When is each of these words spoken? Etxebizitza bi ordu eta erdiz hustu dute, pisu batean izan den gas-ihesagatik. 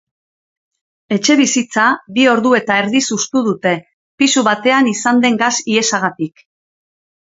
Etxebizitza 1.15 1.83
bi 2.17 2.25
ordu 2.33 2.55
eta 2.61 2.79
erdiz 2.85 3.03
hustu 3.19 3.45
dute, 3.51 3.77
pisu 4.23 4.47
batean 4.53 4.93
izan 4.97 5.25
den 5.29 5.43
gas-ihesagatik. 5.47 6.49